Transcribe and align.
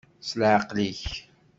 S 0.21 0.31
leɛqel-ik. 0.39 1.03